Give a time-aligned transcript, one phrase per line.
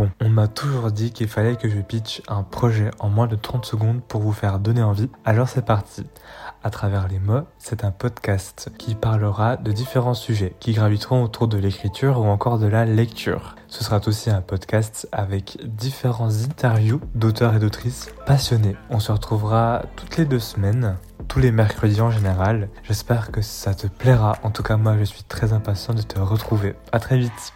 [0.00, 3.36] Bon, on m'a toujours dit qu'il fallait que je pitch un projet en moins de
[3.36, 6.06] 30 secondes pour vous faire donner envie, alors c'est parti.
[6.62, 11.48] À travers les mots, c'est un podcast qui parlera de différents sujets qui graviteront autour
[11.48, 13.56] de l'écriture ou encore de la lecture.
[13.68, 18.76] Ce sera aussi un podcast avec différents interviews d'auteurs et d'autrices passionnés.
[18.88, 20.96] On se retrouvera toutes les deux semaines,
[21.28, 22.70] tous les mercredis en général.
[22.84, 24.38] J'espère que ça te plaira.
[24.44, 26.74] En tout cas, moi, je suis très impatient de te retrouver.
[26.90, 27.48] À très vite.